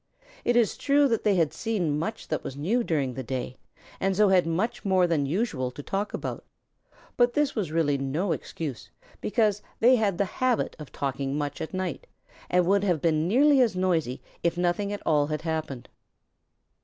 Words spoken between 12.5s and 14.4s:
would have been nearly as noisy